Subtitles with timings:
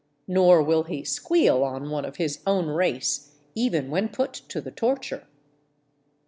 [0.27, 4.71] Nor will he'' squeal" on one of his own race, even A^hen put to the
[4.71, 5.27] torture.